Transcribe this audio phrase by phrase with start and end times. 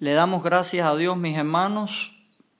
[0.00, 2.12] Le damos gracias a Dios, mis hermanos,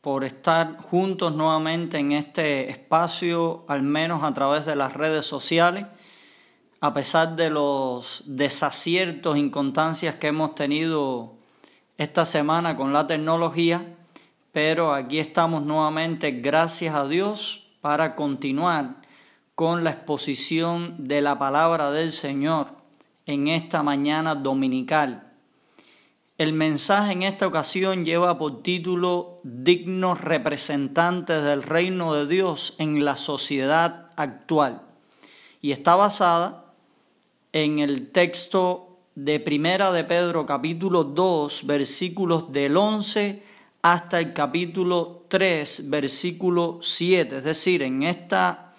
[0.02, 5.86] por estar juntos nuevamente en este espacio, al menos a través de las redes sociales,
[6.82, 11.32] a pesar de los desaciertos, inconstancias que hemos tenido
[11.96, 13.86] esta semana con la tecnología,
[14.52, 18.96] pero aquí estamos nuevamente, gracias a Dios, para continuar
[19.54, 22.66] con la exposición de la palabra del Señor
[23.24, 25.29] en esta mañana dominical.
[26.40, 33.04] El mensaje en esta ocasión lleva por título Dignos representantes del reino de Dios en
[33.04, 34.80] la sociedad actual.
[35.60, 36.72] Y está basada
[37.52, 43.42] en el texto de Primera de Pedro capítulo 2 versículos del 11
[43.82, 48.72] hasta el capítulo 3 versículo 7, es decir, en esta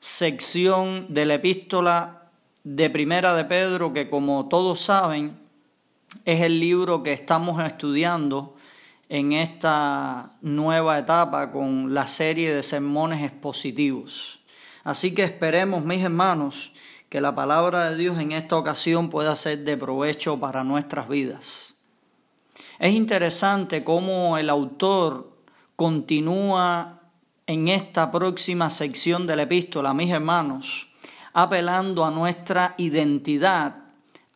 [0.00, 2.30] sección de la epístola
[2.64, 5.44] de Primera de Pedro que como todos saben
[6.24, 8.56] es el libro que estamos estudiando
[9.08, 14.40] en esta nueva etapa con la serie de sermones expositivos.
[14.84, 16.72] Así que esperemos, mis hermanos,
[17.08, 21.74] que la palabra de Dios en esta ocasión pueda ser de provecho para nuestras vidas.
[22.78, 25.36] Es interesante cómo el autor
[25.76, 27.00] continúa
[27.46, 30.88] en esta próxima sección de la epístola, mis hermanos,
[31.32, 33.85] apelando a nuestra identidad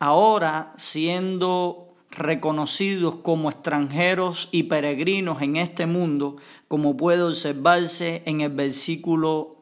[0.00, 8.50] ahora siendo reconocidos como extranjeros y peregrinos en este mundo, como puede observarse en el
[8.50, 9.56] versículo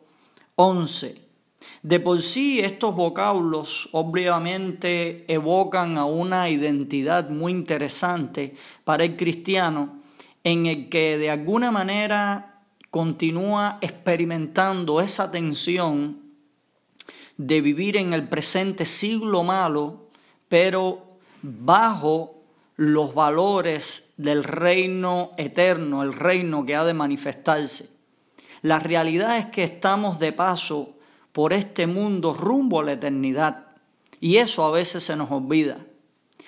[0.56, 1.28] 11.
[1.82, 10.00] De por sí estos vocablos obviamente evocan a una identidad muy interesante para el cristiano
[10.44, 16.22] en el que de alguna manera continúa experimentando esa tensión
[17.36, 20.07] de vivir en el presente siglo malo
[20.48, 22.38] pero bajo
[22.76, 27.90] los valores del reino eterno, el reino que ha de manifestarse.
[28.62, 30.96] La realidad es que estamos de paso
[31.32, 33.66] por este mundo rumbo a la eternidad
[34.20, 35.78] y eso a veces se nos olvida.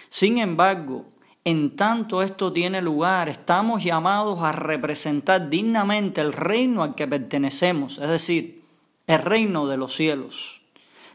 [0.09, 1.06] Sin embargo,
[1.44, 7.99] en tanto esto tiene lugar, estamos llamados a representar dignamente el reino al que pertenecemos,
[7.99, 8.62] es decir,
[9.06, 10.60] el reino de los cielos.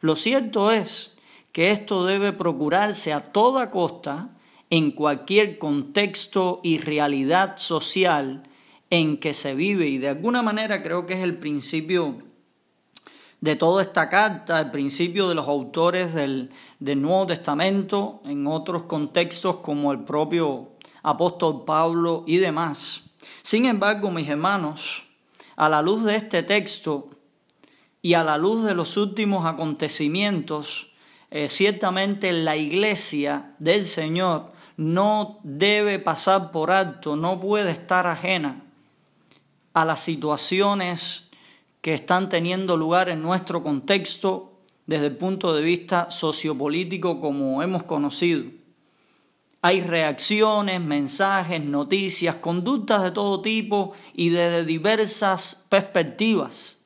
[0.01, 1.14] Lo cierto es
[1.55, 4.27] que esto debe procurarse a toda costa
[4.69, 8.43] en cualquier contexto y realidad social
[8.89, 12.17] en que se vive y de alguna manera creo que es el principio
[13.39, 16.49] de toda esta carta, el principio de los autores del,
[16.81, 20.71] del Nuevo Testamento en otros contextos como el propio
[21.03, 23.03] apóstol Pablo y demás.
[23.43, 25.05] Sin embargo, mis hermanos,
[25.55, 27.11] a la luz de este texto
[28.01, 30.91] y a la luz de los últimos acontecimientos,
[31.37, 38.63] eh, ciertamente la iglesia del Señor no debe pasar por alto, no puede estar ajena
[39.73, 41.27] a las situaciones
[41.81, 44.53] que están teniendo lugar en nuestro contexto
[44.85, 48.45] desde el punto de vista sociopolítico como hemos conocido.
[49.61, 56.84] Hay reacciones, mensajes, noticias, conductas de todo tipo y de diversas perspectivas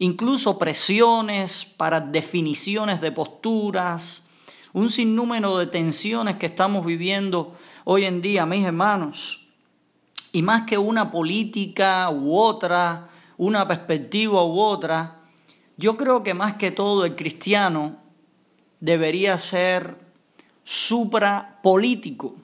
[0.00, 4.26] incluso presiones para definiciones de posturas,
[4.72, 9.46] un sinnúmero de tensiones que estamos viviendo hoy en día, mis hermanos.
[10.32, 15.20] Y más que una política u otra, una perspectiva u otra,
[15.76, 17.98] yo creo que más que todo el cristiano
[18.80, 19.98] debería ser
[20.64, 22.36] suprapolítico.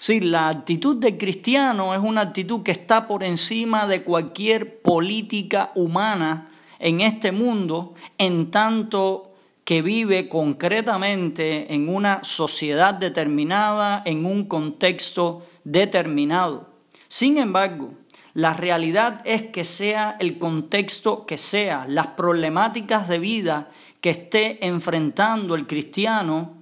[0.00, 5.72] Sí, la actitud del cristiano es una actitud que está por encima de cualquier política
[5.74, 14.44] humana en este mundo, en tanto que vive concretamente en una sociedad determinada, en un
[14.44, 16.68] contexto determinado.
[17.08, 17.92] Sin embargo,
[18.34, 23.68] la realidad es que sea el contexto que sea, las problemáticas de vida
[24.00, 26.54] que esté enfrentando el cristiano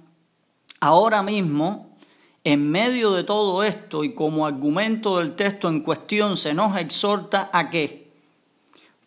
[0.79, 1.86] ahora mismo,
[2.47, 7.49] en medio de todo esto y como argumento del texto en cuestión se nos exhorta
[7.51, 8.09] a que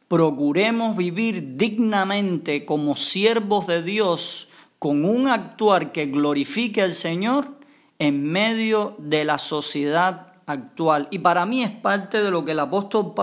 [0.08, 4.48] procuremos vivir dignamente como siervos de Dios
[4.78, 7.48] con un actuar que glorifique al Señor
[7.98, 11.08] en medio de la sociedad actual.
[11.10, 13.14] Y para mí es parte de lo que el apóstol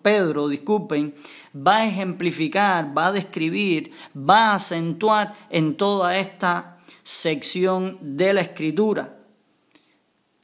[0.00, 1.14] Pedro, disculpen,
[1.54, 8.40] va a ejemplificar, va a describir, va a acentuar en toda esta sección de la
[8.40, 9.17] escritura.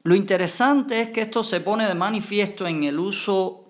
[0.04, 3.64] Lo interesante es que esto se pone de manifiesto en el uso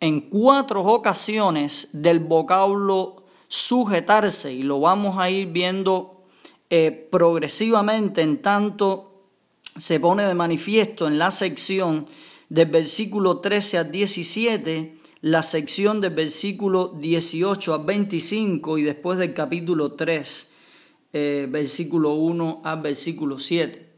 [0.00, 6.24] en cuatro ocasiones del vocablo sujetarse y lo vamos a ir viendo
[6.70, 9.26] eh, progresivamente en tanto
[9.78, 12.06] se pone de manifiesto en la sección
[12.48, 19.34] del versículo 13 al 17, la sección del versículo 18 al 25 y después del
[19.34, 20.52] capítulo 3,
[21.12, 23.91] eh, versículo 1 al versículo 7.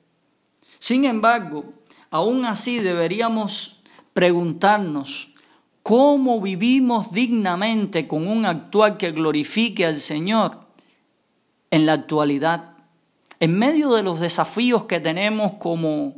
[0.85, 1.65] Sin embargo,
[2.11, 3.83] aún así deberíamos
[4.13, 5.31] preguntarnos
[5.83, 10.61] cómo vivimos dignamente con un actual que glorifique al Señor
[11.71, 12.77] en la actualidad.
[13.41, 16.17] En medio de los desafíos que tenemos como,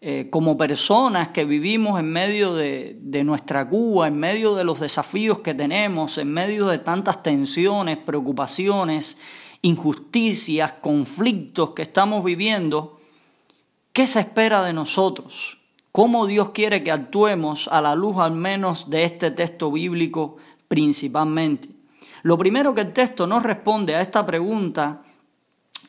[0.00, 4.80] eh, como personas que vivimos en medio de, de nuestra Cuba, en medio de los
[4.80, 9.16] desafíos que tenemos, en medio de tantas tensiones, preocupaciones,
[9.62, 12.97] injusticias, conflictos que estamos viviendo,
[13.92, 15.58] ¿qué se espera de nosotros?
[15.92, 20.36] ¿Cómo Dios quiere que actuemos a la luz al menos de este texto bíblico
[20.68, 21.70] principalmente?
[22.22, 25.02] Lo primero que el texto nos responde a esta pregunta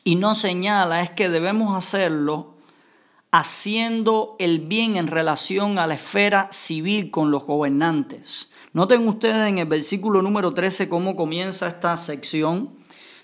[0.04, 2.54] y no señala es que debemos hacerlo
[3.30, 8.48] haciendo el bien en relación a la esfera civil con los gobernantes.
[8.72, 12.79] Noten ustedes en el versículo número 13 cómo comienza esta sección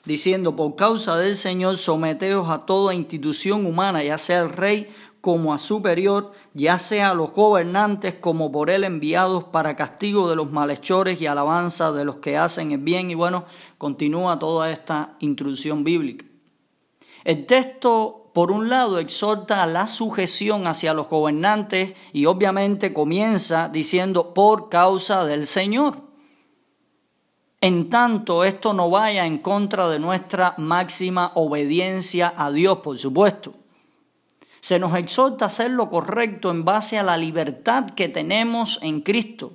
[0.07, 4.89] diciendo, por causa del Señor, someteos a toda institución humana, ya sea el rey
[5.21, 10.37] como a superior, ya sea a los gobernantes como por él enviados para castigo de
[10.37, 13.11] los malhechores y alabanza de los que hacen el bien.
[13.11, 13.45] Y bueno,
[13.77, 16.25] continúa toda esta introducción bíblica.
[17.25, 23.69] El texto, por un lado, exhorta a la sujeción hacia los gobernantes y obviamente comienza
[23.69, 26.06] diciendo por causa del Señor.
[27.61, 33.55] En tanto, esto no vaya en contra de nuestra máxima obediencia a Dios, por supuesto.
[34.61, 39.01] Se nos exhorta a hacer lo correcto en base a la libertad que tenemos en
[39.01, 39.53] Cristo.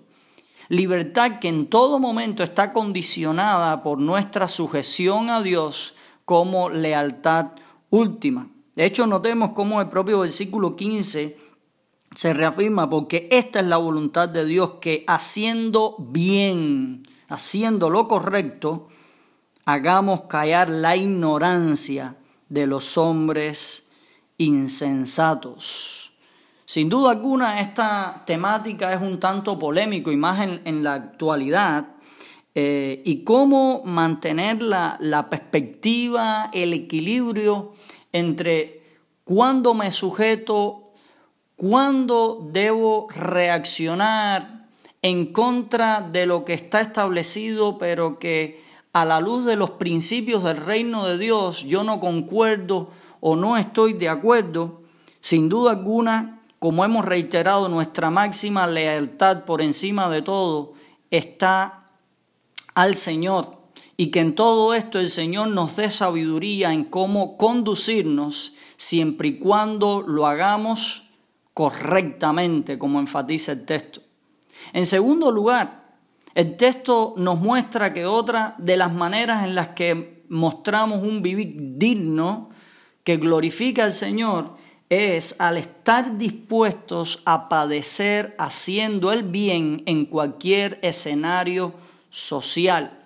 [0.70, 7.48] Libertad que en todo momento está condicionada por nuestra sujeción a Dios como lealtad
[7.90, 8.50] última.
[8.76, 11.38] De hecho, notemos cómo el propio versículo 15
[12.16, 18.90] se reafirma, porque esta es la voluntad de Dios, que haciendo bien, haciendo lo correcto,
[19.64, 22.18] hagamos callar la ignorancia
[22.50, 23.90] de los hombres
[24.38, 26.12] insensatos.
[26.66, 31.96] Sin duda alguna, esta temática es un tanto polémico y más en, la actualidad,
[32.54, 37.72] eh, y cómo mantener la, la perspectiva, el equilibrio
[38.12, 38.84] entre
[39.24, 40.92] cuándo me sujeto,
[41.56, 44.61] cuándo debo reaccionar
[45.02, 48.64] en contra de lo que está establecido, pero que
[48.94, 52.90] a la luz de los principios del reino de Dios yo no concuerdo
[53.20, 54.82] o no estoy de acuerdo,
[55.22, 60.74] sin duda alguna, como hemos reiterado, nuestra máxima lealtad por encima de todo
[61.10, 61.90] está
[62.76, 63.58] al Señor
[63.98, 69.40] y que en todo esto el Señor nos dé sabiduría en cómo conducirnos siempre y
[69.40, 71.04] cuando lo hagamos
[71.54, 74.02] correctamente, como enfatiza el texto.
[74.74, 75.82] En segundo lugar,
[76.34, 81.56] el texto nos muestra que otra de las maneras en las que mostramos un vivir
[81.78, 82.50] digno
[83.04, 84.56] que glorifica al Señor
[84.90, 91.74] es al estar dispuestos a padecer haciendo el bien en cualquier escenario
[92.10, 93.00] social.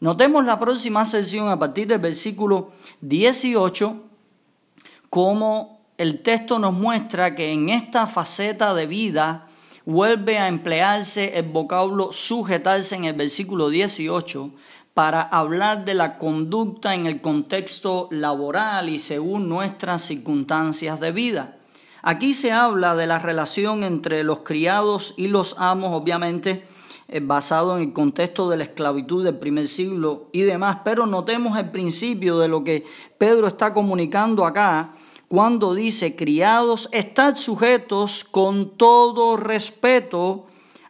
[0.00, 4.02] Notemos la próxima sección a partir del versículo 18,
[5.10, 9.48] como el texto nos muestra que en esta faceta de vida
[9.86, 14.50] vuelve a emplearse el vocablo sujetarse en el versículo 18
[14.94, 21.56] para hablar de la conducta en el contexto laboral y según nuestras circunstancias de vida.
[22.02, 26.64] Aquí se habla de la relación entre los criados y los amos, obviamente,
[27.08, 31.58] eh, basado en el contexto de la esclavitud del primer siglo y demás, pero notemos
[31.58, 32.84] el principio de lo que
[33.18, 34.94] Pedro está comunicando acá
[35.28, 40.46] cuando dice, criados, estad sujetos con todo respeto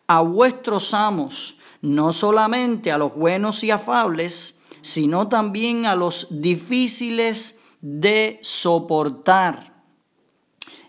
[0.07, 7.61] a vuestros amos, no solamente a los buenos y afables, sino también a los difíciles
[7.81, 9.75] de soportar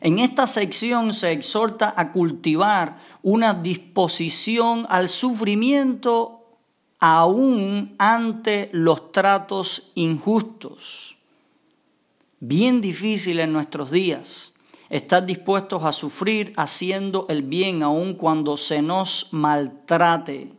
[0.05, 6.59] en esta sección se exhorta a cultivar una disposición al sufrimiento
[6.99, 11.14] aún ante los tratos injustos.
[12.39, 14.53] Bien difícil en nuestros días
[14.89, 20.53] estar dispuestos a sufrir haciendo el bien aun cuando se nos maltrate.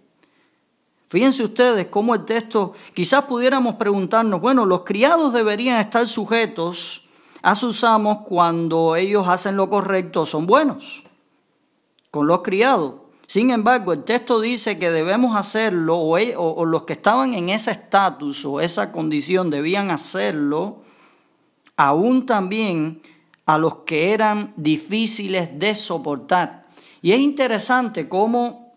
[1.09, 7.05] Fíjense ustedes cómo el texto, quizás pudiéramos preguntarnos, bueno, los criados deberían estar sujetos
[7.43, 11.05] a sus amos cuando ellos hacen lo correcto son buenos
[12.11, 12.95] con los criados.
[13.27, 17.73] Sin embargo, el texto dice que debemos hacerlo, o, e, los que estaban en ese
[17.73, 20.83] estatus o esa condición debían hacerlo,
[21.77, 23.03] aún también
[23.45, 26.67] a los que eran difíciles de soportar.
[27.03, 28.75] Y es interesante cómo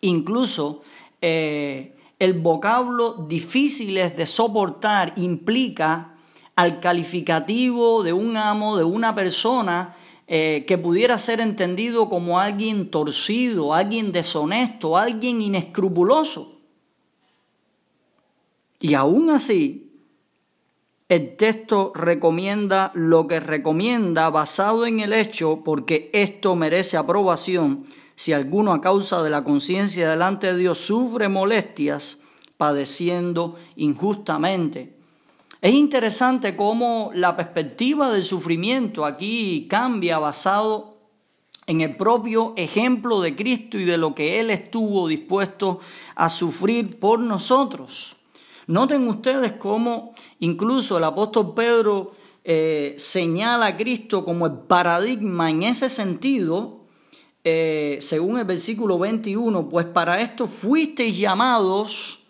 [0.00, 0.82] incluso
[1.20, 6.14] eh, el vocablo difíciles de soportar implica
[6.54, 9.94] al calificativo de un amo, de una persona
[10.26, 16.56] eh, que pudiera ser entendido como alguien torcido, alguien deshonesto, alguien inescrupuloso.
[18.80, 19.85] Y aún así,
[21.08, 27.86] el texto recomienda lo que recomienda basado en el hecho, porque esto merece aprobación
[28.16, 32.18] si alguno a causa de la conciencia delante de Dios sufre molestias,
[32.56, 34.96] padeciendo injustamente.
[35.60, 40.96] Es interesante cómo la perspectiva del sufrimiento aquí cambia basado
[41.68, 45.78] en el propio ejemplo de Cristo y de lo que Él estuvo dispuesto
[46.14, 48.15] a sufrir por nosotros.
[48.66, 55.62] Noten ustedes cómo incluso el apóstol Pedro eh, señala a Cristo como el paradigma en
[55.62, 56.80] ese sentido,
[57.44, 62.20] eh, según el versículo 21, pues para esto fuisteis llamados,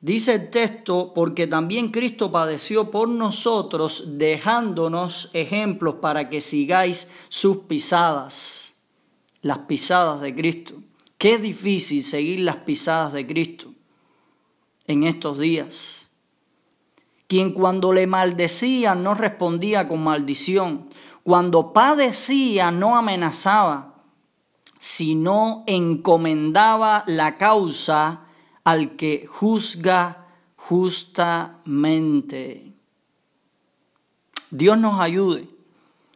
[0.00, 7.58] dice el texto, porque también Cristo padeció por nosotros, dejándonos ejemplos para que sigáis sus
[7.58, 8.76] pisadas,
[9.42, 10.74] las pisadas de Cristo.
[11.18, 13.74] Qué difícil seguir las pisadas de Cristo
[14.88, 16.10] en estos días.
[17.28, 20.88] Quien cuando le maldecía no respondía con maldición,
[21.22, 23.94] cuando padecía no amenazaba,
[24.78, 28.22] sino encomendaba la causa
[28.64, 30.26] al que juzga
[30.56, 32.72] justamente.
[34.50, 35.50] Dios nos ayude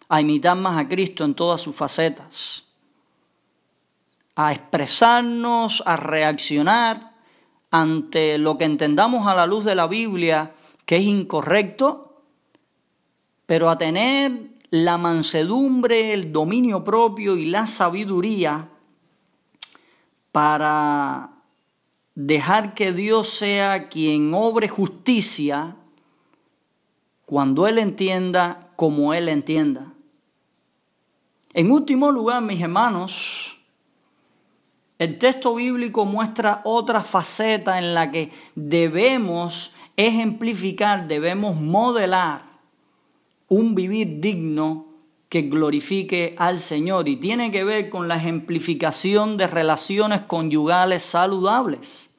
[0.08, 2.64] a imitar más a Cristo en todas sus facetas,
[4.34, 7.11] a expresarnos, a reaccionar
[7.72, 10.52] ante lo que entendamos a la luz de la Biblia
[10.86, 12.22] que es incorrecto,
[13.46, 18.68] pero a tener la mansedumbre, el dominio propio y la sabiduría
[20.32, 21.30] para
[22.14, 25.76] dejar que Dios sea quien obre justicia
[27.24, 29.94] cuando Él entienda como Él entienda.
[31.54, 33.58] En último lugar, mis hermanos,
[35.02, 42.42] el texto bíblico muestra otra faceta en la que debemos ejemplificar, debemos modelar
[43.48, 44.86] un vivir digno
[45.28, 52.10] que glorifique al Señor y tiene que ver con la ejemplificación de relaciones conyugales saludables.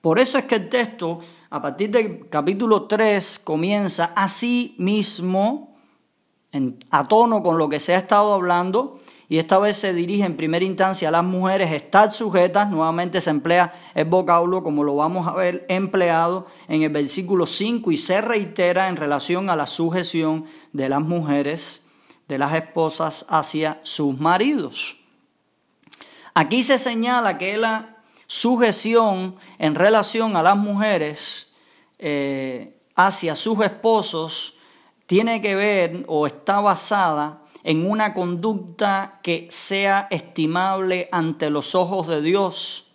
[0.00, 1.20] Por eso es que el texto,
[1.50, 5.74] a partir del capítulo 3, comienza así mismo,
[6.52, 10.24] en, a tono con lo que se ha estado hablando, y esta vez se dirige
[10.24, 14.94] en primera instancia a las mujeres estar sujetas, nuevamente se emplea el vocablo como lo
[14.94, 19.66] vamos a ver empleado en el versículo 5 y se reitera en relación a la
[19.66, 21.88] sujeción de las mujeres,
[22.28, 24.96] de las esposas hacia sus maridos.
[26.34, 27.96] Aquí se señala que la
[28.28, 31.52] sujeción en relación a las mujeres
[31.98, 34.54] eh, hacia sus esposos
[35.06, 42.06] tiene que ver o está basada en una conducta que sea estimable ante los ojos
[42.06, 42.92] de Dios,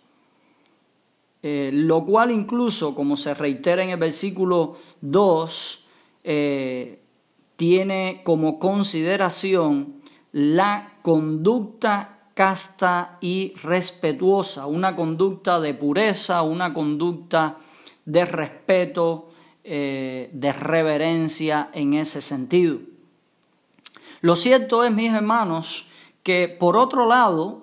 [1.42, 5.86] eh, lo cual incluso, como se reitera en el versículo 2,
[6.24, 7.02] eh,
[7.56, 10.00] tiene como consideración
[10.32, 17.58] la conducta casta y respetuosa, una conducta de pureza, una conducta
[18.06, 19.28] de respeto,
[19.64, 22.91] eh, de reverencia en ese sentido.
[24.22, 25.84] Lo cierto es, mis hermanos,
[26.22, 27.62] que por otro lado,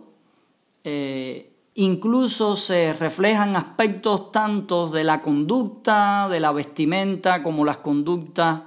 [0.84, 8.64] eh, incluso se reflejan aspectos tanto de la conducta, de la vestimenta, como las conductas,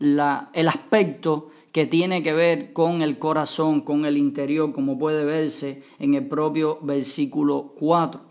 [0.00, 5.84] el aspecto que tiene que ver con el corazón, con el interior, como puede verse
[5.98, 8.22] en el propio versículo 4.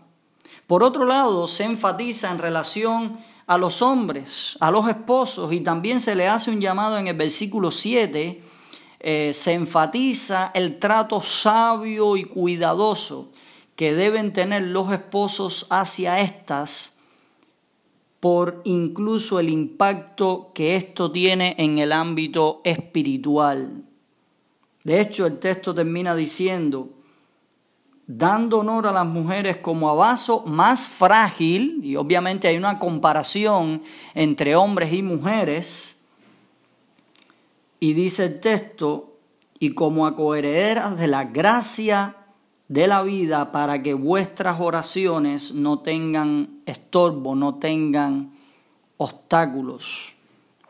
[0.66, 3.16] Por otro lado, se enfatiza en relación
[3.46, 7.16] a los hombres, a los esposos, y también se le hace un llamado en el
[7.16, 8.42] versículo 7
[9.06, 13.30] eh, se enfatiza el trato sabio y cuidadoso
[13.76, 16.96] que deben tener los esposos hacia estas
[18.18, 23.82] por incluso el impacto que esto tiene en el ámbito espiritual.
[24.84, 26.88] De hecho, el texto termina diciendo,
[28.06, 33.82] dando honor a las mujeres como a vaso más frágil, y obviamente hay una comparación
[34.14, 36.03] entre hombres y mujeres,
[37.84, 39.18] y dice el texto,
[39.58, 42.16] y como a coherederas de la gracia
[42.66, 48.32] de la vida para que vuestras oraciones no tengan estorbo, no tengan
[48.96, 50.14] obstáculos.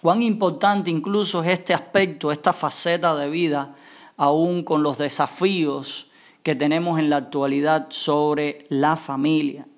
[0.02, 3.76] Cuán importante incluso es este aspecto, esta faceta de vida,
[4.16, 6.08] aún con los desafíos
[6.42, 9.68] que tenemos en la actualidad sobre la familia.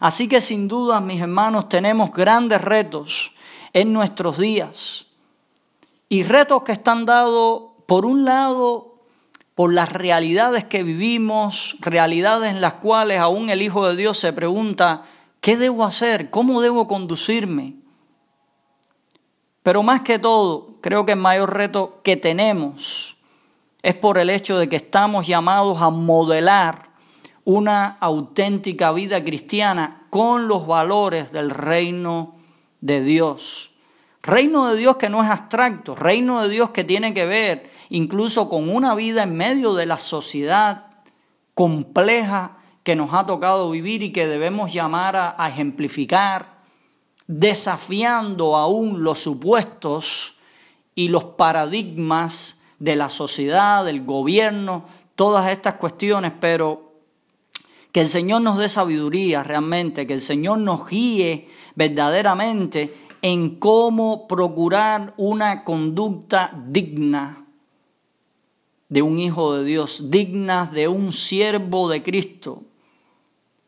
[0.00, 3.34] Así que sin duda, mis hermanos, tenemos grandes retos
[3.72, 5.11] en nuestros días.
[6.12, 8.96] Y retos que están dados, por un lado,
[9.54, 14.34] por las realidades que vivimos, realidades en las cuales aún el Hijo de Dios se
[14.34, 15.04] pregunta,
[15.40, 16.28] ¿qué debo hacer?
[16.28, 17.76] ¿Cómo debo conducirme?
[19.62, 23.16] Pero más que todo, creo que el mayor reto que tenemos
[23.80, 26.90] es por el hecho de que estamos llamados a modelar
[27.46, 32.34] una auténtica vida cristiana con los valores del reino
[32.82, 33.71] de Dios.
[34.22, 38.48] Reino de Dios que no es abstracto, reino de Dios que tiene que ver incluso
[38.48, 40.86] con una vida en medio de la sociedad
[41.54, 46.62] compleja que nos ha tocado vivir y que debemos llamar a, ejemplificar,
[47.26, 50.36] desafiando aún los supuestos
[50.94, 54.84] y los paradigmas de la sociedad, del gobierno,
[55.16, 56.92] todas estas cuestiones, pero
[57.90, 64.26] que el Señor nos dé sabiduría realmente, que el Señor nos guíe verdaderamente en cómo
[64.26, 67.46] procurar una conducta digna
[68.88, 72.62] de un hijo de Dios, digna de un siervo de Cristo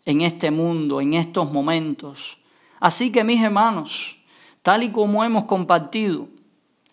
[0.04, 2.36] en este mundo, en estos momentos.
[2.80, 4.18] Así que mis hermanos,
[4.62, 6.28] tal y como hemos compartido,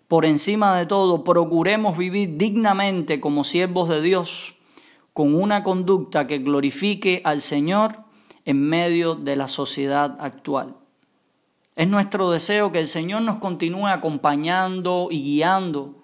[0.07, 4.55] por encima de todo, procuremos vivir dignamente como siervos de Dios,
[5.13, 7.97] con una conducta que glorifique al Señor
[8.45, 10.80] en medio de la sociedad actual.
[11.75, 15.95] Es nuestro deseo que el Señor nos continúe acompañando y guiando,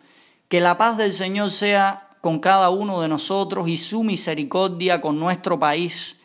[0.48, 5.20] que la paz del Señor sea con cada uno de nosotros y su misericordia con
[5.20, 6.18] nuestro país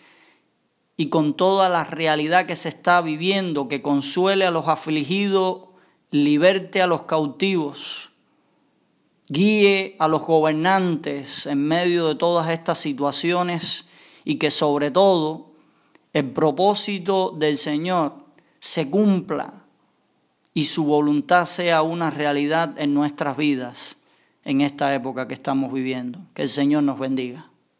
[0.96, 5.68] y con toda la realidad que se está viviendo, que consuele a los afligidos
[6.12, 8.10] liberte a los cautivos,
[9.28, 13.86] guíe a los gobernantes en medio de todas estas situaciones
[14.24, 15.52] y que sobre todo
[16.12, 18.21] el propósito del Señor
[18.62, 19.54] se cumpla
[20.54, 23.98] y su voluntad sea una realidad en nuestras vidas
[24.44, 26.20] en esta época que estamos viviendo.
[26.32, 27.50] Que el Señor nos bendiga.